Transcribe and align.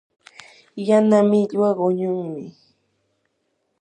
yana 0.87 1.17
millwa 1.29 1.69
quñunmi. 1.77 2.45